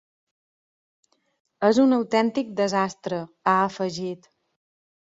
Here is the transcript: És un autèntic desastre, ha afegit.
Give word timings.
És 1.69 1.81
un 1.85 1.95
autèntic 1.99 2.51
desastre, 2.63 3.23
ha 3.53 3.59
afegit. 3.71 4.33